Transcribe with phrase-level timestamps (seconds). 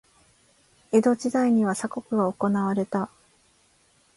[0.89, 3.11] 江戸時代には鎖国が行われた。